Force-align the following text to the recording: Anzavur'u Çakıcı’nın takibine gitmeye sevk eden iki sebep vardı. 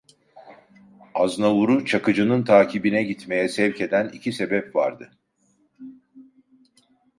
Anzavur'u 1.15 1.85
Çakıcı’nın 1.85 2.43
takibine 2.43 3.03
gitmeye 3.03 3.47
sevk 3.49 3.81
eden 3.81 4.09
iki 4.13 4.31
sebep 4.33 4.75
vardı. 4.75 5.11